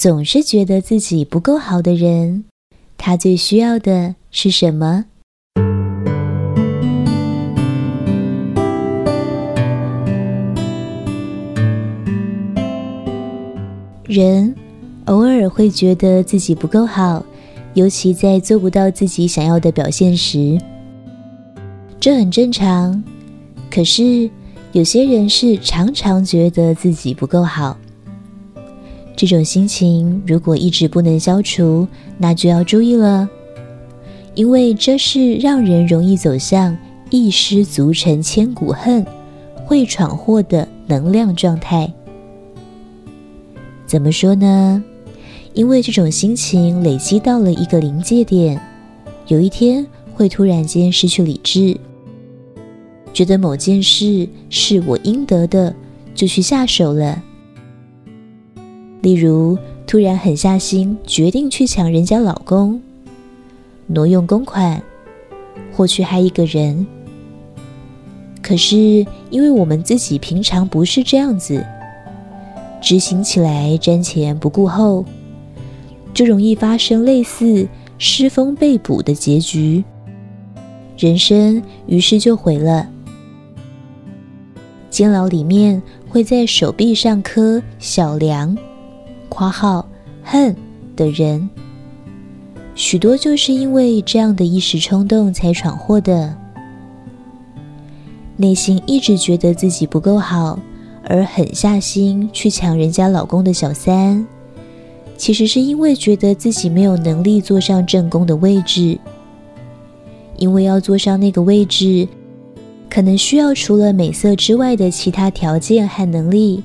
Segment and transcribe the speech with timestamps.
[0.00, 2.44] 总是觉得自己不够好的人，
[2.96, 5.04] 他最需要的是什么？
[14.04, 14.54] 人
[15.04, 17.22] 偶尔会觉得自己不够好，
[17.74, 20.58] 尤其在做不到自己想要的表现时，
[22.00, 23.04] 这很正常。
[23.70, 24.30] 可是
[24.72, 27.76] 有些人是常常觉得自己不够好，
[29.16, 33.28] 这种心情如果一直不能消除，那就要注意了，
[34.34, 36.76] 因为这是让人容易走向
[37.10, 39.04] 一失足成千古恨、
[39.66, 41.92] 会闯祸的能量状态。
[43.86, 44.82] 怎么说呢？
[45.52, 48.58] 因为这种心情累积到了一个临界点，
[49.26, 49.84] 有一天
[50.14, 51.76] 会突然间失去理智，
[53.12, 55.74] 觉得某件事是我应得的，
[56.14, 57.20] 就去下手了。
[59.02, 62.80] 例如，突然狠下心，决定去抢人家老公，
[63.86, 64.82] 挪用公款，
[65.72, 66.86] 或去害一个人。
[68.42, 71.64] 可是，因为我们自己平常不是这样子。
[72.80, 75.04] 执行起来瞻前不顾后，
[76.14, 79.84] 就容易发生类似失风被捕的结局，
[80.96, 82.88] 人生于是就毁了。
[84.88, 88.56] 监牢里面会在手臂上刻小梁
[89.40, 89.88] （括号
[90.22, 90.54] 恨）
[90.94, 91.48] 的人，
[92.74, 96.36] 许多就是因为这样的一时冲动才闯祸的，
[98.36, 100.58] 内心一直觉得自己不够好。
[101.04, 104.26] 而狠下心去抢人家老公的小三，
[105.16, 108.98] 其实是因为觉得自己没有能力坐上正宫的位置。
[110.36, 112.06] 因为要坐上那个位置，
[112.90, 116.62] 可能需要除了美色之外的其他条件和能力。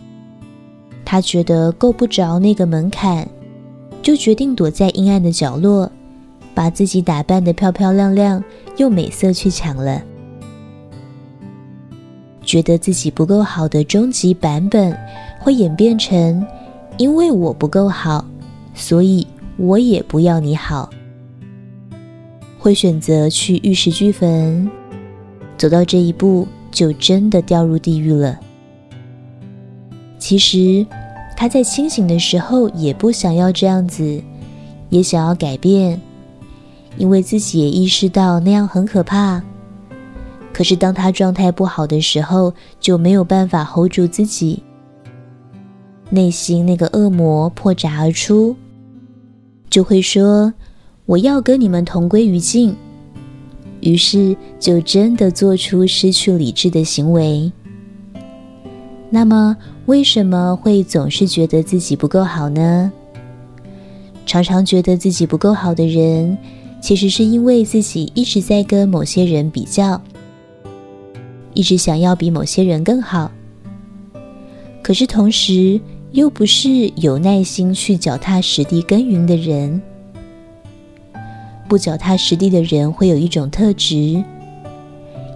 [1.06, 3.26] 他觉得够不着那个门槛，
[4.02, 5.90] 就决定躲在阴暗的角落，
[6.54, 8.44] 把自己打扮得漂漂亮亮，
[8.78, 10.02] 用美色去抢了。
[12.44, 14.98] 觉得自己不够好的终极版本，
[15.40, 16.46] 会演变成：
[16.98, 18.26] 因为我不够好，
[18.74, 19.26] 所以
[19.58, 20.90] 我也不要你好。
[22.60, 24.70] 会选择去玉石俱焚，
[25.58, 28.40] 走到这一步，就真的掉入地狱了。
[30.18, 30.86] 其实
[31.38, 34.22] 他在清醒的时候也不想要这样子，
[34.90, 36.00] 也想要改变，
[36.98, 39.44] 因为自己也意识到那样很可怕。
[40.54, 44.64] 可是，当他状态不好的时候，就没有办法 hold 住自己，
[46.10, 48.56] 内心那个恶魔破闸而出，
[49.70, 50.54] 就会说
[51.06, 52.74] ：“我要跟你们同归于尽。”
[53.82, 57.52] 于是，就真的做出失去理智的行为。
[59.16, 59.56] 那么，
[59.86, 62.92] 为什么会总是觉得自己不够好呢？
[64.26, 66.38] 常常觉得自己不够好的人，
[66.82, 70.02] 其实是因为自己一直在跟某些人比较。
[71.54, 73.32] 一直想要比某些人更好，
[74.84, 75.80] 可是同时
[76.12, 79.82] 又不是有耐心去脚踏实地耕耘的人。
[81.70, 84.22] 不脚踏实地的人会有一种特质，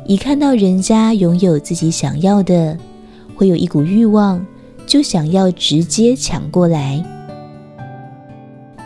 [0.05, 2.77] 一看到人家拥有自己想要的，
[3.39, 4.45] 会有一股欲望，
[4.85, 7.01] 就想要直接抢过来。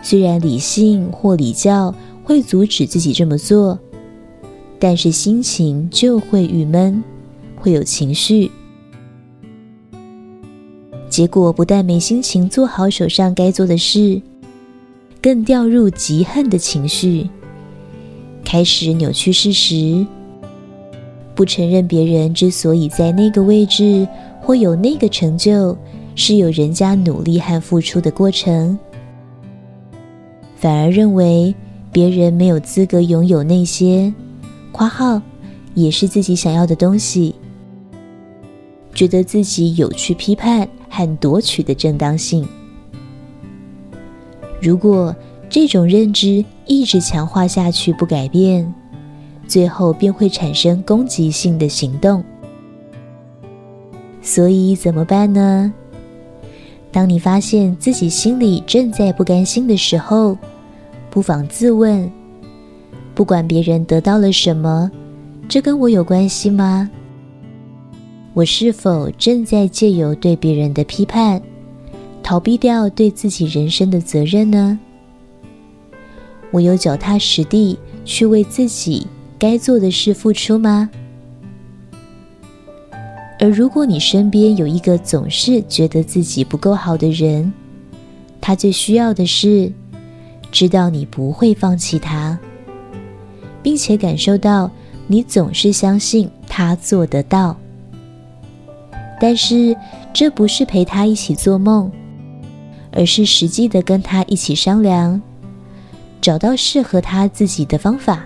[0.04, 3.80] 虽然理性或礼教会阻止自己这么做，
[4.78, 7.04] 但是心情就会郁闷。
[7.56, 8.52] 会有情绪，
[11.10, 14.22] 结果不但没心情做好手上该做的事，
[15.22, 17.30] 更掉入嫉恨的情绪，
[18.44, 20.06] 开始扭曲事实，
[21.34, 24.06] 不承认别人之所以在那个位置
[24.44, 25.76] 或有那个成就，
[26.16, 28.78] 是有人家努力和付出的过程，
[30.58, 31.56] 反而认为
[31.94, 34.14] 别人没有资格拥有那些
[34.74, 35.22] （括号
[35.74, 37.34] 也是自己想要的东西）。
[38.94, 42.48] 觉得自己有去批判和夺取的正当性。
[44.62, 45.16] 如果
[45.50, 48.72] 这种认知一直强化下去不改变，
[49.48, 52.24] 最后便会产生攻击性的行动。
[54.24, 55.72] 所以怎么办呢？
[56.92, 60.38] 当你发现自己心里正在不甘心的时候，
[61.10, 62.10] 不妨自问：
[63.14, 64.90] 不管别人得到了什么，
[65.50, 66.90] 这跟我有关系吗？
[68.34, 71.42] 我是否正在借由对别人的批判，
[72.24, 74.80] 逃避掉对自己人生的责任呢？
[76.50, 79.06] 我有脚踏实地去为自己
[79.38, 80.90] 该做的事付出吗？
[83.44, 87.52] 而如果你身边有一个总是觉得自己不够好的人，
[88.40, 89.70] 他最需要的是
[90.50, 92.40] 知道你不会放弃他，
[93.62, 94.72] 并且感受到
[95.08, 97.54] 你总是相信他做得到。
[99.20, 99.76] 但是，
[100.14, 101.92] 这不是陪他一起做梦，
[102.94, 105.22] 而是实际的跟他一起商量，
[106.22, 108.24] 找到适合他自己的方法，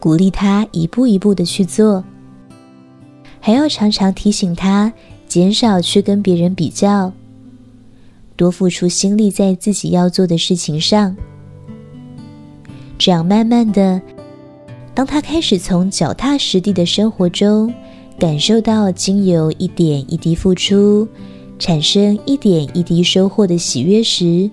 [0.00, 2.02] 鼓励他一步一步的去做，
[3.44, 4.92] 还要常常提醒他
[5.26, 7.12] 减少去跟别人比较，
[8.36, 11.16] 多付出心力在自己要做的事情上。
[12.96, 14.00] 这样慢慢的，
[14.94, 17.74] 当他开始从脚踏实地的生活中，
[18.16, 21.08] 感受到经由一点一滴付出，
[21.58, 24.48] 产生一点一滴收获的喜悦时，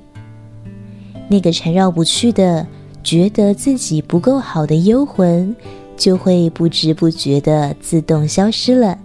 [1.29, 2.65] 那个缠绕不去的、
[3.03, 5.55] 觉得自己不够好的幽魂，
[5.99, 8.97] 就会不知不觉的自动消失了。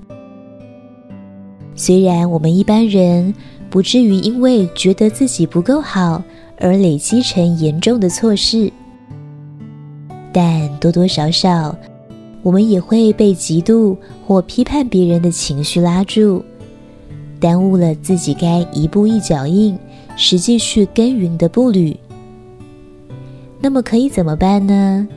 [1.75, 3.35] 虽然我们一般人
[3.69, 6.23] 不至于因为觉得自己不够好
[6.61, 8.73] 而累积成严重的错事，
[10.33, 11.77] 但多多少少，
[12.45, 16.45] 我们也会被嫉妒或批判别人的情绪拉住，
[17.41, 19.77] 耽误了自己该一步一脚印、
[20.15, 21.97] 实际去耕耘的步履。
[23.61, 25.09] 那么可以怎么办呢？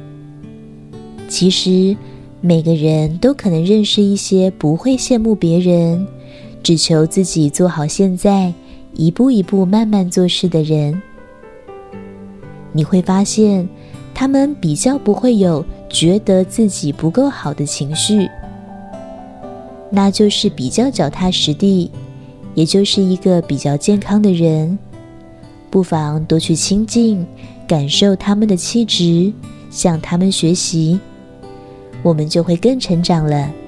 [1.27, 1.95] 其实
[2.41, 6.07] 每个人都可能认识一些不会羡慕别人，
[6.63, 8.53] 只求自己做好现在，
[8.93, 11.01] 一步一步慢慢做事的人。
[12.71, 13.67] 你会发现，
[14.13, 15.65] 他们比较不会有。
[15.89, 18.29] 觉得自己不够好的情绪，
[19.89, 21.89] 那就是比较脚踏实地，
[22.55, 24.77] 也就是一个比较健康的人。
[25.69, 27.25] 不妨多去亲近，
[27.65, 29.31] 感受他们的气质，
[29.69, 30.99] 向他们学习，
[32.07, 33.66] 我们就会更成长了。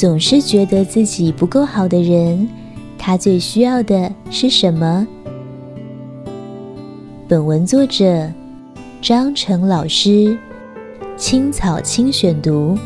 [0.00, 2.48] 总是觉得自己不够好的人，
[2.96, 5.06] 他最需要的是什么？
[7.28, 8.32] 本文作者
[9.02, 10.38] 张成老师，
[11.18, 12.78] 青草青选读。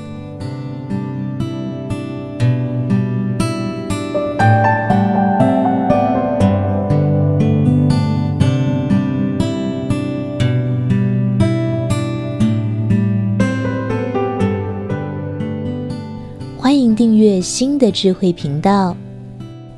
[16.94, 18.96] 订阅新的智慧频道，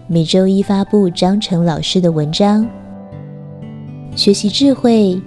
[0.07, 2.69] 每周一发布张成老师的文章，
[4.15, 5.21] 学习智慧，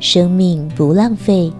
[0.00, 1.50] 生命不浪费。